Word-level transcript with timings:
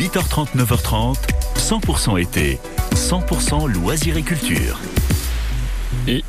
8h30, 0.00 0.56
9h30, 0.56 1.16
100% 1.56 2.18
été, 2.18 2.58
100% 2.94 3.70
loisirs 3.70 4.16
et 4.16 4.22
culture. 4.22 4.80
Et 6.08 6.24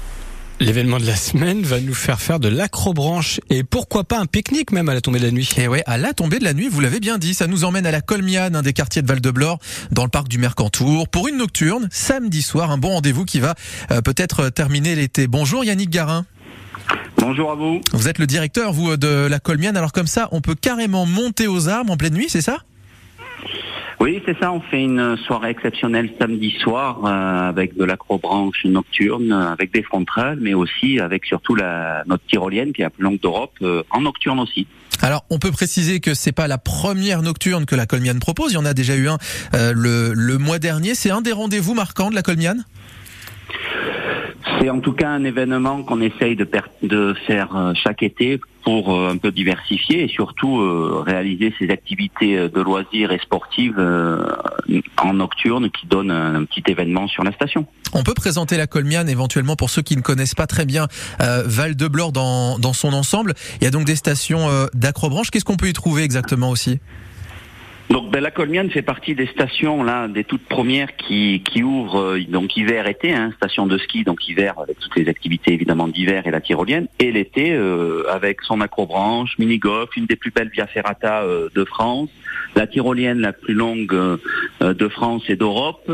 l'événement 0.59 1.00
de 1.00 1.05
la 1.05 1.16
semaine 1.16 1.61
va 1.61 1.79
nous 1.79 1.93
faire 1.93 2.19
faire 2.19 2.42
de 2.42 2.49
l'acrobranche 2.49 3.39
et 3.49 3.63
pourquoi 3.63 4.03
pas 4.03 4.19
un 4.19 4.25
pique-nique 4.25 4.73
même 4.73 4.89
à 4.89 4.93
la 4.93 4.99
tombée 4.99 5.19
de 5.19 5.23
la 5.23 5.31
nuit. 5.31 5.49
Et 5.55 5.69
ouais, 5.69 5.83
à 5.85 5.97
la 5.97 6.13
tombée 6.13 6.39
de 6.39 6.43
la 6.43 6.53
nuit, 6.53 6.67
vous 6.67 6.81
l'avez 6.81 6.99
bien 6.99 7.17
dit, 7.17 7.33
ça 7.33 7.47
nous 7.47 7.63
emmène 7.63 7.85
à 7.85 7.92
la 7.92 8.02
Colmiane, 8.02 8.57
un 8.57 8.61
des 8.61 8.73
quartiers 8.73 9.02
de 9.04 9.07
Val-de-Blore, 9.07 9.57
dans 9.89 10.03
le 10.03 10.09
parc 10.09 10.27
du 10.27 10.38
Mercantour, 10.38 11.07
pour 11.07 11.29
une 11.29 11.38
nocturne, 11.38 11.88
samedi 11.93 12.41
soir, 12.41 12.71
un 12.71 12.77
bon 12.77 12.89
rendez-vous 12.89 13.23
qui 13.23 13.39
va 13.39 13.55
euh, 13.91 14.01
peut-être 14.01 14.49
terminer 14.49 14.95
l'été. 14.95 15.27
Bonjour 15.27 15.63
Yannick 15.63 15.91
Garin. 15.91 16.25
Bonjour 17.15 17.51
à 17.51 17.55
vous. 17.55 17.79
Vous 17.93 18.09
êtes 18.09 18.19
le 18.19 18.27
directeur, 18.27 18.73
vous, 18.73 18.97
de 18.97 19.27
la 19.29 19.39
Colmiane. 19.39 19.77
Alors 19.77 19.93
comme 19.93 20.07
ça, 20.07 20.27
on 20.33 20.41
peut 20.41 20.55
carrément 20.55 21.05
monter 21.05 21.47
aux 21.47 21.69
armes 21.69 21.89
en 21.89 21.95
pleine 21.95 22.15
nuit, 22.15 22.27
c'est 22.27 22.41
ça? 22.41 22.57
Oui, 24.02 24.20
c'est 24.25 24.36
ça. 24.39 24.52
On 24.52 24.61
fait 24.61 24.81
une 24.81 25.15
soirée 25.27 25.51
exceptionnelle 25.51 26.10
samedi 26.19 26.50
soir 26.60 27.05
euh, 27.05 27.50
avec 27.50 27.78
de 27.78 27.83
l'acrobranche 27.83 28.65
nocturne, 28.65 29.32
avec 29.32 29.71
des 29.71 29.83
frontales, 29.83 30.39
mais 30.41 30.55
aussi 30.55 31.00
avec 31.00 31.24
surtout 31.27 31.54
la, 31.54 32.04
notre 32.08 32.26
tyrolienne 32.26 32.74
qui 32.74 32.82
est 32.82 32.86
la 32.86 32.90
plus 32.90 33.04
longue 33.04 33.20
d'Europe, 33.20 33.54
euh, 33.62 33.84
en 33.91 34.02
nocturne 34.02 34.40
aussi. 34.40 34.66
Alors, 35.04 35.24
on 35.30 35.38
peut 35.38 35.52
préciser 35.52 36.00
que 36.00 36.16
c'est 36.16 36.32
pas 36.32 36.48
la 36.48 36.58
première 36.58 37.22
nocturne 37.22 37.68
que 37.68 37.76
la 37.76 37.86
Colmiane 37.86 38.20
propose. 38.20 38.54
Il 38.54 38.55
y 38.55 38.58
en 38.58 38.66
a 38.66 38.74
déjà 38.74 38.96
eu 38.96 39.08
un 39.08 39.20
euh, 39.54 39.72
le, 39.76 40.13
le 40.16 40.38
mois 40.40 40.58
dernier. 40.58 40.96
C'est 40.96 41.12
un 41.12 41.22
des 41.22 41.32
rendez-vous 41.32 41.76
marquants 41.76 42.10
de 42.10 42.16
la 42.16 42.24
Colmiane? 42.24 42.66
C'est 44.60 44.70
en 44.72 44.80
tout 44.80 44.94
cas 44.94 45.10
un 45.10 45.24
événement 45.24 45.84
qu'on 45.84 46.02
essaye 46.02 46.36
de, 46.36 46.48
de 46.82 47.16
faire 47.27 47.55
euh, 47.55 47.74
chaque 47.76 48.02
été 48.02 48.40
pour 48.64 48.94
euh, 48.94 49.10
un 49.10 49.18
peu 49.18 49.32
diversifier 49.32 50.04
et 50.04 50.08
surtout 50.08 50.60
euh, 50.60 51.04
réaliser 51.06 51.54
ces 51.60 51.70
activités 51.70 52.50
de 52.50 52.62
loisirs 52.62 53.12
et 53.12 53.20
sportives 53.20 53.80
en 54.98 55.14
nocturne 55.14 55.70
qui 55.70 55.88
donnent 55.88 56.12
un 56.12 56.46
petit 56.46 56.64
événement 56.68 57.08
sur 57.08 57.24
la 57.24 57.32
station. 57.32 57.66
On 57.94 58.04
peut 58.04 58.13
présenter 58.13 58.58
la 58.58 58.68
Colmiane 58.68 59.10
éventuellement 59.10 59.55
pour 59.55 59.70
ceux 59.70 59.82
qui 59.82 59.98
ne 59.98 60.02
connaissent 60.02 60.35
pas 60.35 60.48
très 60.48 60.66
bien 60.66 60.88
Val 61.20 61.76
de 61.76 61.88
Blore 61.88 62.12
dans, 62.12 62.60
dans 62.60 62.74
son 62.74 62.94
ensemble. 62.94 63.34
Il 63.60 63.63
y 63.63 63.68
a 63.68 63.72
donc 63.72 63.85
des 63.85 63.96
stations 63.96 64.47
d'acrobranche. 64.73 65.31
Qu'est-ce 65.31 65.45
qu'on 65.45 65.57
peut 65.57 65.69
y 65.69 65.73
trouver 65.73 66.03
exactement 66.03 66.50
aussi? 66.50 66.80
Donc 67.92 68.09
ben, 68.09 68.22
la 68.22 68.31
Colmiane 68.31 68.70
fait 68.70 68.81
partie 68.81 69.16
des 69.16 69.28
stations 69.28 69.84
là, 69.84 70.08
des 70.08 70.23
toutes 70.23 70.45
premières 70.45 70.95
qui, 70.95 71.44
qui 71.44 71.61
ouvrent 71.61 72.16
euh, 72.16 72.23
donc 72.28 72.56
hiver 72.56 72.88
été, 72.88 73.14
hein, 73.14 73.31
station 73.36 73.67
de 73.67 73.78
ski 73.78 74.03
donc 74.03 74.28
hiver 74.28 74.56
avec 74.59 74.80
toutes 74.80 74.95
les 74.95 75.09
activités 75.09 75.53
évidemment 75.53 75.88
d'hiver 75.88 76.25
et 76.25 76.31
la 76.31 76.39
tyrolienne, 76.39 76.88
et 77.00 77.12
l'été 77.12 77.53
euh, 77.53 78.03
avec 78.09 78.42
son 78.44 78.62
acrobranche, 78.62 79.38
mini 79.38 79.58
golf, 79.58 79.89
une 79.97 80.06
des 80.06 80.16
plus 80.16 80.31
belles 80.31 80.50
via 80.50 80.67
ferrata 80.67 81.23
euh, 81.23 81.50
de 81.53 81.66
France, 81.66 82.09
la 82.56 82.66
tyrolienne 82.66 83.19
la 83.19 83.34
plus 83.34 83.53
longue 83.53 84.19
de 84.62 84.88
France 84.88 85.23
et 85.30 85.36
d'Europe, 85.36 85.92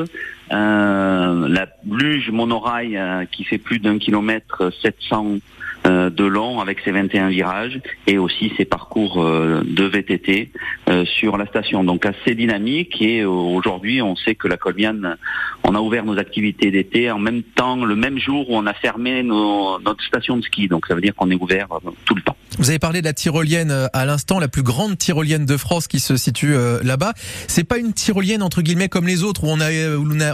la 0.50 1.68
luge 1.90 2.30
monorail 2.32 3.00
qui 3.32 3.44
fait 3.44 3.58
plus 3.58 3.80
d'un 3.80 3.98
kilomètre 3.98 4.72
700 4.82 5.26
euh, 5.26 5.40
de 5.88 6.26
long 6.26 6.60
avec 6.60 6.80
ses 6.82 6.92
21 6.92 7.30
virages 7.30 7.80
et 8.08 8.18
aussi 8.18 8.52
ses 8.58 8.66
parcours 8.66 9.24
euh, 9.24 9.62
de 9.66 9.86
VTT 9.86 10.52
euh, 10.90 11.06
sur 11.06 11.38
la 11.38 11.46
station. 11.46 11.84
Donc 11.84 12.06
assez 12.06 12.36
dynamique 12.36 13.02
et 13.02 13.26
aujourd'hui 13.26 14.02
on 14.02 14.16
sait 14.16 14.36
que 14.36 14.48
la 14.48 14.58
Colmiane, 14.58 15.18
on 15.64 15.76
a 15.76 15.80
ouvert 15.80 16.04
nos 16.06 16.18
activités 16.18 16.72
d'été 16.72 17.12
en 17.12 17.20
même 17.20 17.44
temps, 17.44 17.84
le 17.84 17.96
même 17.96 18.20
jour 18.20 18.50
où 18.50 18.56
on 18.56 18.66
a 18.66 18.74
fermé 18.74 19.24
notre 19.24 20.04
station 20.04 20.38
de 20.38 20.44
ski. 20.44 20.68
Donc 20.68 20.88
ça 20.88 20.96
veut 20.96 21.02
dire 21.02 21.16
qu'on 21.16 21.32
est 21.32 21.36
ouvert 21.36 21.68
tout 22.06 22.16
le 22.16 22.22
temps. 22.22 22.36
Vous 22.58 22.70
avez 22.70 22.80
parlé 22.80 23.02
de 23.02 23.06
la 23.06 23.14
tyrolienne 23.14 23.90
à 23.94 24.06
l'instant, 24.06 24.40
la 24.40 24.48
plus 24.48 24.64
grande 24.64 24.98
tyrolienne 24.98 25.46
de 25.46 25.58
France 25.58 25.88
qui 25.88 26.00
se 26.00 26.18
situe 26.18 26.56
là-bas. 26.84 27.14
C'est 27.48 27.64
pas 27.64 27.78
une 27.78 27.94
tyrolienne 27.94 28.42
entre 28.42 28.62
guillemets 28.62 28.90
comme 28.90 29.08
les 29.08 29.24
autres 29.24 29.44
où 29.44 29.48
on 29.48 29.60
a, 29.60 29.70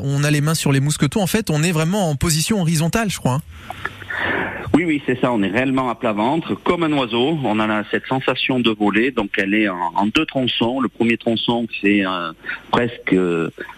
on 0.02 0.24
a, 0.24 0.32
les 0.32 0.42
mains 0.42 0.56
sur 0.56 0.72
les 0.72 0.80
mousquetons. 0.80 1.22
En 1.22 1.28
fait, 1.28 1.50
on 1.50 1.64
est 1.64 1.72
vraiment 1.72 2.10
en 2.10 2.16
position 2.16 2.62
horizontale, 2.62 3.10
je 3.10 3.18
crois. 3.18 3.34
Hein. 3.34 3.42
Oui, 4.76 4.86
oui, 4.86 5.04
c'est 5.06 5.22
ça. 5.22 5.32
On 5.32 5.44
est 5.44 5.50
réellement 5.50 5.92
à 5.92 5.96
plat 5.96 6.14
ventre, 6.14 6.56
comme 6.56 6.82
un 6.82 6.92
oiseau. 6.94 7.38
On 7.44 7.60
a 7.60 7.84
cette 7.92 8.08
sensation 8.08 8.60
de 8.60 8.72
voler. 8.72 9.12
Donc, 9.12 9.30
elle 9.38 9.54
est 9.54 9.70
en, 9.70 10.08
deux 10.08 10.26
tronçons. 10.26 10.82
Le 10.82 10.90
premier 10.90 11.16
tronçon, 11.16 11.68
c'est 11.80 12.04
euh, 12.04 12.32
presque 12.72 13.16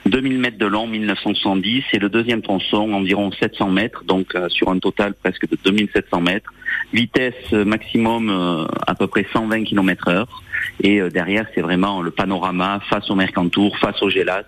2000 0.05 0.39
mètres 0.39 0.57
de 0.57 0.65
long, 0.65 0.87
1970. 0.87 1.83
Et 1.91 1.99
le 1.99 2.07
deuxième 2.07 2.41
tronçon, 2.41 2.93
environ 2.93 3.29
700 3.33 3.71
mètres. 3.71 4.05
Donc, 4.05 4.35
euh, 4.35 4.47
sur 4.47 4.69
un 4.69 4.79
total 4.79 5.15
presque 5.15 5.49
de 5.49 5.57
2700 5.65 6.21
mètres. 6.21 6.53
Vitesse 6.93 7.51
maximum 7.51 8.29
euh, 8.29 8.65
à 8.87 8.95
peu 8.95 9.07
près 9.07 9.27
120 9.33 9.65
km 9.65 10.07
heure. 10.07 10.43
Et 10.81 11.01
derrière, 11.09 11.45
c'est 11.53 11.61
vraiment 11.61 12.01
le 12.01 12.11
panorama 12.11 12.79
face 12.89 13.09
au 13.09 13.15
Mercantour, 13.15 13.77
face 13.79 14.01
au 14.01 14.09
Gélas 14.09 14.43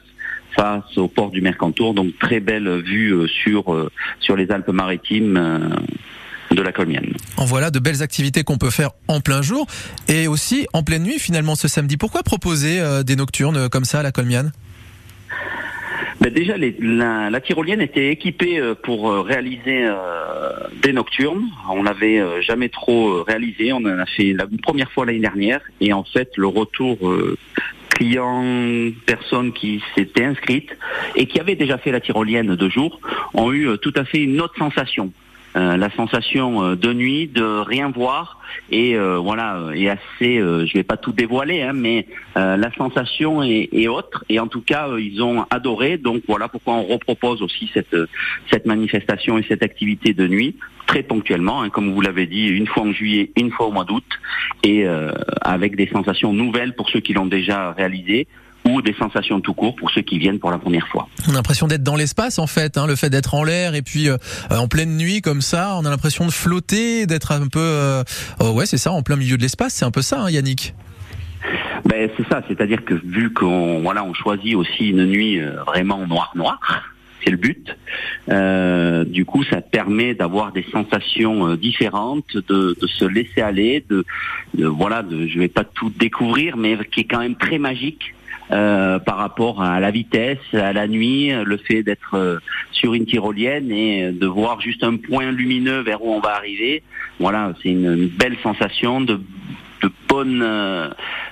face 0.56 0.98
au 0.98 1.08
port 1.08 1.30
du 1.30 1.42
Mercantour. 1.42 1.94
Donc 1.94 2.18
très 2.18 2.40
belle 2.40 2.82
vue 2.82 3.28
sur 3.28 3.90
sur 4.20 4.36
les 4.36 4.50
Alpes-Maritimes 4.50 5.76
de 6.58 6.64
la 6.64 6.74
Colmienne. 6.74 7.14
En 7.38 7.46
voilà 7.46 7.72
de 7.72 7.80
belles 7.80 8.04
activités 8.04 8.44
qu'on 8.44 8.58
peut 8.58 8.72
faire 8.72 8.90
en 9.08 9.22
plein 9.22 9.42
jour 9.42 9.68
et 10.10 10.28
aussi 10.28 10.68
en 10.74 10.84
pleine 10.84 11.04
nuit 11.04 11.20
finalement 11.20 11.56
ce 11.56 11.68
samedi. 11.68 11.96
Pourquoi 11.96 12.24
proposer 12.24 12.82
euh, 12.82 13.04
des 13.04 13.16
nocturnes 13.16 13.70
comme 13.70 13.86
ça 13.86 14.00
à 14.00 14.04
la 14.04 14.12
Colmiane 14.12 14.52
ben 16.20 16.34
déjà, 16.34 16.56
la, 16.58 17.40
tyrolienne 17.42 17.80
était 17.80 18.10
équipée 18.10 18.60
euh, 18.60 18.74
pour 18.74 19.12
euh, 19.12 19.22
réaliser 19.22 19.88
des 20.82 20.92
nocturnes. 20.92 21.44
On 21.70 21.84
n'avait 21.84 22.42
jamais 22.42 22.70
trop 22.70 23.24
réalisé. 23.24 23.72
On 23.72 23.78
en 23.78 24.00
a 24.00 24.06
fait 24.08 24.34
la 24.34 24.46
première 24.64 24.92
fois 24.92 25.06
l'année 25.06 25.20
dernière. 25.20 25.62
Et 25.80 25.94
en 25.94 26.04
fait, 26.04 26.32
le 26.36 26.48
retour 26.48 26.98
clients, 27.90 28.44
personnes 29.06 29.54
qui 29.54 29.82
s'étaient 29.96 30.26
inscrites 30.26 30.76
et 31.16 31.28
qui 31.28 31.40
avaient 31.40 31.56
déjà 31.56 31.78
fait 31.78 31.92
la 31.92 32.00
tyrolienne 32.00 32.56
de 32.56 32.70
jour, 32.70 33.00
ont 33.36 33.54
eu 33.54 33.70
tout 33.80 33.94
à 33.96 34.04
fait 34.04 34.24
une 34.24 34.42
autre 34.42 34.58
sensation. 34.58 35.14
Euh, 35.58 35.76
la 35.76 35.90
sensation 35.90 36.64
euh, 36.64 36.76
de 36.76 36.94
nuit 36.94 37.26
de 37.28 37.44
rien 37.44 37.90
voir 37.90 38.40
et 38.70 38.96
euh, 38.96 39.18
voilà 39.18 39.70
est 39.74 39.90
assez 39.90 40.38
je 40.38 40.74
vais 40.74 40.84
pas 40.84 40.98
tout 40.98 41.12
dévoiler 41.12 41.64
hein, 41.64 41.74
mais 41.74 42.06
la 42.36 42.72
sensation 42.78 43.42
est, 43.42 43.70
est, 43.72 43.88
autre 43.88 44.24
et 44.30 44.40
en 44.40 44.48
tout 44.48 44.62
cas 44.62 44.88
ils 44.98 45.22
ont 45.24 45.46
adoré. 45.50 45.98
Donc 45.98 46.24
voilà 46.28 46.48
pourquoi 46.48 46.76
on 46.76 46.84
repropose 46.84 47.42
aussi 47.42 47.70
cette 47.74 47.96
cette 48.52 48.66
manifestation 48.66 49.38
et 49.38 49.46
cette 49.48 49.64
activité 49.64 50.14
de 50.14 50.28
nuit 50.28 50.56
très 50.86 51.02
ponctuellement 51.02 51.62
hein, 51.62 51.70
comme 51.70 51.92
vous 51.92 52.02
l'avez 52.02 52.28
dit 52.28 52.48
une 52.48 52.68
fois 52.68 52.84
en 52.84 52.92
juillet 52.92 53.32
une 53.36 53.52
fois 53.52 53.68
au 53.68 53.72
mois 53.72 53.86
d'août 53.86 54.06
et 54.64 54.86
avec 55.42 55.76
des 55.76 55.88
sensations 55.88 56.34
nouvelles 56.34 56.76
pour 56.76 56.90
ceux 56.90 57.00
qui 57.00 57.14
l'ont 57.14 57.26
déjà 57.26 57.72
réalisé 57.72 58.28
ou 58.68 58.82
des 58.82 58.94
sensations 58.94 59.40
tout 59.40 59.54
court 59.54 59.76
pour 59.76 59.90
ceux 59.92 60.02
qui 60.02 60.18
viennent 60.18 60.40
pour 60.40 60.52
la 60.52 60.58
première 60.58 60.88
fois. 60.88 61.08
On 61.28 61.32
a 61.32 61.36
l'impression 61.36 61.68
d'être 61.68 61.84
dans 61.84 61.96
l'espace 61.96 62.38
en 62.40 62.48
fait, 62.48 62.78
hein, 62.78 62.86
le 62.86 62.96
fait 62.96 63.10
d'être 63.10 63.34
en 63.34 63.44
l'air 63.44 63.76
et 63.76 63.82
puis 63.82 64.10
euh, 64.10 64.18
en 64.50 64.68
pleine 64.68 64.98
nuit 64.98 65.22
comme 65.22 65.42
ça, 65.42 65.76
on 65.78 65.86
a 65.86 65.90
l'impression 65.90 66.26
de 66.26 66.32
flotter, 66.32 67.06
d'être 67.06 67.32
un 67.32 67.48
peu, 67.48 67.60
euh, 67.60 68.04
oh 68.40 68.52
ouais 68.52 68.66
c'est 68.66 68.78
ça, 68.78 68.92
en 68.92 69.02
plein 69.02 69.16
milieu 69.16 69.38
de 69.38 69.42
l'espace, 69.42 69.74
c'est 69.74 69.86
un 69.86 69.92
peu 69.92 70.02
ça, 70.02 70.22
hein, 70.22 70.30
Yannick. 70.30 70.76
Ben 71.86 72.10
c'est 72.18 72.28
ça, 72.28 72.42
c'est-à-dire 72.48 72.84
que 72.84 72.94
vu 72.94 73.32
qu'on 73.32 73.82
voilà 73.82 74.04
on 74.04 74.14
choisit 74.14 74.56
aussi 74.56 74.90
une 74.90 75.06
nuit 75.06 75.40
euh, 75.40 75.64
vraiment 75.66 76.06
noir 76.06 76.32
noir, 76.36 76.60
c'est 77.24 77.32
le 77.32 77.38
but. 77.38 77.76
du 79.12 79.26
coup, 79.26 79.44
ça 79.44 79.62
permet 79.62 80.14
d'avoir 80.14 80.52
des 80.52 80.66
sensations 80.72 81.56
différentes, 81.56 82.38
de, 82.38 82.78
de, 82.80 82.88
se 82.88 83.06
laisser 83.06 83.42
aller, 83.42 83.84
de, 83.90 84.06
de 84.54 84.66
voilà, 84.66 85.02
de, 85.04 85.28
je 85.28 85.40
vais 85.40 85.48
pas 85.48 85.64
tout 85.64 85.90
découvrir, 85.90 86.58
mais 86.58 86.78
qui 86.92 87.02
est 87.02 87.06
quand 87.06 87.20
même 87.20 87.36
très 87.36 87.58
magique 87.58 88.14
euh, 88.52 89.00
par 89.00 89.18
rapport 89.18 89.62
à 89.62 89.80
la 89.80 89.92
vitesse, 89.92 90.40
à 90.54 90.74
la 90.74 90.88
nuit, 90.88 91.32
le 91.32 91.58
fait 91.58 91.84
d'être 91.84 92.16
euh, 92.16 92.40
sur 92.72 92.94
une 92.94 93.06
tyrolienne 93.06 93.72
et 93.72 94.12
de 94.12 94.26
voir 94.26 94.62
juste 94.62 94.84
un 94.84 94.96
point 94.98 95.32
lumineux 95.32 95.82
vers 95.82 96.04
où 96.04 96.14
on 96.14 96.20
va 96.20 96.36
arriver. 96.36 96.84
Voilà, 97.20 97.54
c'est 97.62 97.70
une 97.70 98.08
belle 98.08 98.38
sensation 98.44 99.02
de 99.02 99.20
de 100.08 100.14
bonnes, 100.14 100.42
euh, 100.42 100.90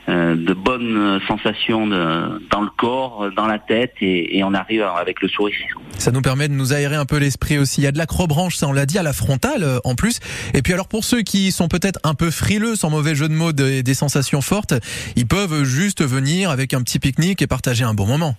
euh, 0.10 0.36
de 0.36 0.54
bonnes 0.54 1.20
sensations 1.28 1.88
dans 1.88 2.62
le 2.62 2.70
corps, 2.78 3.30
dans 3.36 3.48
la 3.48 3.60
tête, 3.60 3.94
et, 4.02 4.44
on 4.44 4.54
arrive 4.54 4.84
avec 4.84 5.22
le 5.22 5.28
sourire. 5.28 5.56
Ça 5.98 6.12
nous 6.12 6.22
permet 6.22 6.48
de 6.48 6.54
nous 6.54 6.74
aérer 6.74 6.96
un 6.96 7.06
peu 7.06 7.18
l'esprit 7.18 7.58
aussi. 7.58 7.82
Il 7.82 7.84
y 7.86 7.88
a 7.88 7.92
de 7.92 7.98
l'acrobranche, 7.98 8.56
ça 8.56 8.68
on 8.68 8.74
l'a 8.74 8.86
dit, 8.86 9.00
à 9.00 9.04
la 9.04 9.14
frontale 9.14 9.64
euh, 9.64 9.80
en 9.84 9.96
plus. 9.96 10.20
Et 10.54 10.62
puis 10.62 10.74
alors 10.74 10.88
pour 10.88 11.04
ceux 11.04 11.22
qui 11.22 11.52
sont 11.52 11.68
peut-être 11.68 12.00
un 12.04 12.14
peu 12.14 12.30
frileux, 12.30 12.76
sans 12.76 12.90
mauvais 12.90 13.16
jeu 13.16 13.28
de 13.28 13.34
mots, 13.34 13.54
des, 13.54 13.82
des 13.82 13.94
sensations 13.94 14.42
fortes, 14.42 14.74
ils 15.16 15.26
peuvent 15.26 15.64
juste 15.64 16.04
venir 16.04 16.52
avec 16.52 16.74
un 16.74 16.82
petit 16.82 17.00
pique-nique 17.00 17.42
et 17.42 17.48
partager 17.48 17.84
un 17.84 17.94
bon 17.94 18.06
moment. 18.06 18.36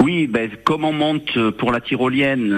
Oui, 0.00 0.26
ben, 0.26 0.50
comme 0.64 0.84
on 0.84 0.92
monte 0.92 1.50
pour 1.52 1.72
la 1.72 1.80
tyrolienne 1.80 2.52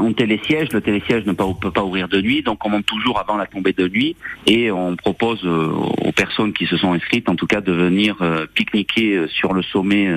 en 0.00 0.12
télésiège, 0.12 0.72
le 0.72 0.80
télésiège 0.80 1.24
ne 1.26 1.32
peut 1.32 1.70
pas 1.70 1.84
ouvrir 1.84 2.08
de 2.08 2.20
nuit, 2.20 2.42
donc 2.42 2.64
on 2.64 2.70
monte 2.70 2.86
toujours 2.86 3.18
avant 3.20 3.36
la 3.36 3.46
tombée 3.46 3.72
de 3.72 3.88
nuit 3.88 4.16
et 4.46 4.70
on 4.70 4.96
propose 4.96 5.44
aux 5.44 6.12
personnes 6.12 6.52
qui 6.52 6.66
se 6.66 6.76
sont 6.76 6.92
inscrites, 6.92 7.28
en 7.28 7.36
tout 7.36 7.46
cas, 7.46 7.60
de 7.60 7.72
venir 7.72 8.16
pique-niquer 8.54 9.26
sur 9.28 9.52
le 9.52 9.62
sommet 9.62 10.08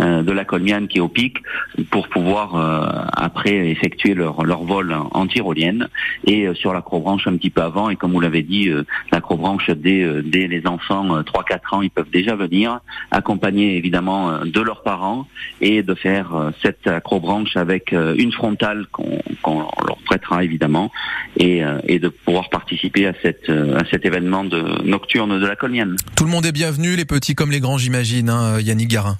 de 0.00 0.32
la 0.32 0.44
Colmiane 0.44 0.88
qui 0.88 0.98
est 0.98 1.00
au 1.00 1.08
pic 1.08 1.38
pour 1.90 2.08
pouvoir 2.08 3.10
après 3.16 3.70
effectuer 3.70 4.14
leur, 4.14 4.44
leur 4.44 4.62
vol 4.64 4.94
en 5.12 5.26
tyrolienne 5.26 5.88
et 6.26 6.48
sur 6.54 6.72
l'acrobranche 6.72 7.26
un 7.26 7.36
petit 7.36 7.50
peu 7.50 7.62
avant. 7.62 7.90
Et 7.90 7.96
comme 7.96 8.12
vous 8.12 8.20
l'avez 8.20 8.42
dit, 8.42 8.70
l'acrobranche 9.12 9.70
dès, 9.70 10.22
dès 10.22 10.48
les 10.48 10.66
enfants 10.66 11.20
3-4 11.20 11.76
ans, 11.76 11.82
ils 11.82 11.90
peuvent 11.90 12.10
déjà 12.10 12.34
venir 12.34 12.80
accompagnés 13.10 13.76
évidemment 13.76 14.40
de 14.44 14.60
leurs 14.60 14.82
parents 14.82 15.26
et 15.60 15.82
de 15.82 15.94
faire 15.94 16.52
cette 16.62 16.86
acrobranche 16.86 17.56
avec 17.56 17.92
une 17.92 18.32
frontale 18.32 18.86
qu'on 18.90 19.17
leur 19.44 19.98
prêtera 20.04 20.44
évidemment 20.44 20.90
et, 21.36 21.64
euh, 21.64 21.78
et, 21.86 21.98
de 21.98 22.08
pouvoir 22.08 22.48
participer 22.48 23.06
à, 23.06 23.12
cette, 23.22 23.48
euh, 23.48 23.78
à 23.78 23.84
cet 23.90 24.04
événement 24.04 24.44
de, 24.44 24.82
nocturne 24.84 25.38
de 25.38 25.46
la 25.46 25.56
Colmienne. 25.56 25.96
Tout 26.16 26.24
le 26.24 26.30
monde 26.30 26.46
est 26.46 26.52
bienvenu, 26.52 26.96
les 26.96 27.04
petits 27.04 27.34
comme 27.34 27.50
les 27.50 27.60
grands 27.60 27.78
j'imagine, 27.78 28.30
hein, 28.30 28.60
Yannick 28.60 28.88
Garin. 28.88 29.18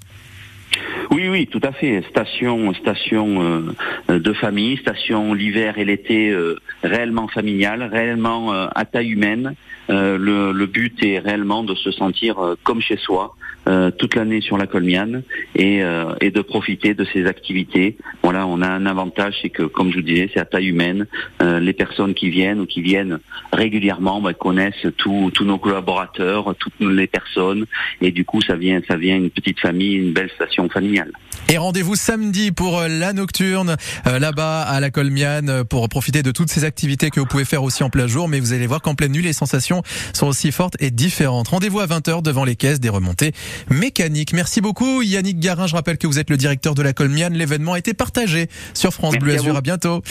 Oui, 1.10 1.28
oui, 1.28 1.46
tout 1.46 1.60
à 1.62 1.72
fait. 1.72 2.04
Station, 2.10 2.74
station 2.74 3.74
euh, 4.08 4.18
de 4.18 4.32
famille, 4.34 4.76
station 4.76 5.32
l'hiver 5.32 5.78
et 5.78 5.84
l'été 5.84 6.36
réellement 6.82 7.28
familiale, 7.28 7.82
réellement 7.82 8.52
à 8.52 8.84
taille 8.84 9.10
humaine. 9.10 9.54
Le, 9.88 10.52
le, 10.52 10.66
but 10.66 11.02
est 11.02 11.18
réellement 11.18 11.64
de 11.64 11.74
se 11.74 11.90
sentir 11.90 12.36
comme 12.62 12.82
chez 12.82 12.98
soi, 12.98 13.34
euh, 13.68 13.90
toute 13.90 14.14
l'année 14.14 14.40
sur 14.40 14.56
la 14.56 14.66
Colmiane 14.66 15.22
et, 15.54 15.82
euh, 15.82 16.14
et, 16.22 16.30
de 16.30 16.40
profiter 16.40 16.94
de 16.94 17.04
ces 17.12 17.26
activités. 17.26 17.98
Voilà, 18.22 18.46
on 18.46 18.62
a 18.62 18.68
un 18.68 18.86
avantage, 18.86 19.34
c'est 19.42 19.50
que, 19.50 19.62
comme 19.62 19.90
je 19.90 19.96
vous 19.96 20.02
disais, 20.02 20.30
c'est 20.32 20.40
à 20.40 20.46
taille 20.46 20.68
humaine. 20.68 21.06
Euh, 21.42 21.60
les 21.60 21.74
personnes 21.74 22.14
qui 22.14 22.30
viennent 22.30 22.60
ou 22.60 22.66
qui 22.66 22.80
viennent 22.80 23.18
régulièrement 23.52 24.22
bah, 24.22 24.32
connaissent 24.32 24.86
tous 24.96 25.32
nos 25.42 25.58
collaborateurs, 25.58 26.54
toutes 26.58 26.80
les 26.80 27.06
personnes, 27.06 27.66
et 28.00 28.10
du 28.10 28.24
coup, 28.24 28.40
ça 28.40 28.56
vient, 28.56 28.80
ça 28.88 28.96
vient 28.96 29.16
une 29.16 29.30
petite 29.30 29.60
famille, 29.60 29.96
une 29.96 30.12
belle 30.12 30.30
station 30.30 30.68
familiale. 30.68 31.12
Et 31.50 31.56
rendez-vous 31.56 31.94
samedi 31.94 32.52
pour 32.52 32.82
la 32.82 33.12
nocturne 33.12 33.76
là-bas 34.04 34.62
à 34.62 34.80
la 34.80 34.90
Colmiane 34.90 35.64
pour 35.64 35.88
profiter 35.88 36.22
de 36.22 36.30
toutes 36.30 36.50
ces 36.50 36.64
activités 36.64 37.08
que 37.10 37.20
vous 37.20 37.26
pouvez 37.26 37.46
faire 37.46 37.62
aussi 37.62 37.82
en 37.82 37.90
plein 37.90 38.06
jour. 38.06 38.28
Mais 38.28 38.38
vous 38.38 38.52
allez 38.52 38.66
voir 38.66 38.82
qu'en 38.82 38.94
pleine 38.94 39.12
nuit, 39.12 39.22
les 39.22 39.32
sensations 39.32 39.82
sont 40.12 40.26
aussi 40.26 40.52
fortes 40.52 40.76
et 40.80 40.90
différentes. 40.90 41.48
Rendez-vous 41.48 41.80
à 41.80 41.86
20h 41.86 42.22
devant 42.22 42.44
les 42.44 42.54
caisses 42.54 42.80
des 42.80 42.90
remontées 42.90 43.32
mécanique. 43.70 44.32
Merci 44.32 44.60
beaucoup 44.60 45.02
Yannick 45.02 45.38
Garin. 45.38 45.66
Je 45.66 45.74
rappelle 45.74 45.98
que 45.98 46.06
vous 46.06 46.18
êtes 46.18 46.30
le 46.30 46.36
directeur 46.36 46.74
de 46.74 46.82
la 46.82 46.92
Colmiane. 46.92 47.34
L'événement 47.34 47.74
a 47.74 47.78
été 47.78 47.94
partagé 47.94 48.48
sur 48.74 48.92
France 48.92 49.16
Bleu 49.16 49.34
Azur. 49.34 49.56
À 49.56 49.60
bientôt. 49.60 50.02